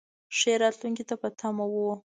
ښې 0.37 0.53
راتلونکې 0.63 1.03
ته 1.09 1.15
په 1.21 1.27
تمه 1.39 1.65
و. 1.73 1.75